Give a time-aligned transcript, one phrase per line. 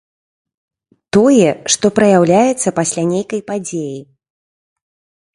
[1.17, 3.99] Тое, што праяўляецца пасля нейкай падзеі.